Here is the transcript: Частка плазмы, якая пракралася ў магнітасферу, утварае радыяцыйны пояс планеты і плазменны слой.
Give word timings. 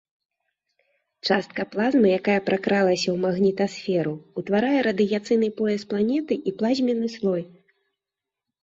Частка 1.29 1.65
плазмы, 1.75 2.07
якая 2.21 2.39
пракралася 2.49 2.99
ў 3.11 3.15
магнітасферу, 3.27 4.13
утварае 4.43 4.75
радыяцыйны 4.89 5.47
пояс 5.61 5.81
планеты 5.95 6.33
і 6.47 6.57
плазменны 6.63 7.07
слой. 7.21 7.43